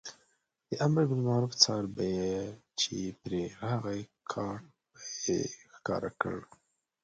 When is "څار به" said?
1.63-2.07